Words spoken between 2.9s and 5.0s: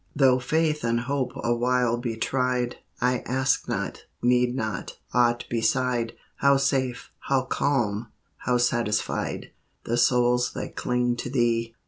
I ask not, need not,